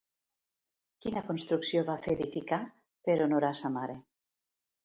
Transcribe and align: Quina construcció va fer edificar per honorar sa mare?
Quina 1.05 1.23
construcció 1.27 1.83
va 1.91 1.97
fer 2.05 2.15
edificar 2.19 2.61
per 3.09 3.19
honorar 3.29 3.55
sa 3.63 3.75
mare? 3.79 3.99